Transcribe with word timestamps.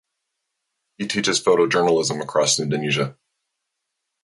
He 0.97 1.05
teaches 1.05 1.43
photojournalism 1.43 2.23
across 2.23 2.57
Indonesia. 2.59 3.15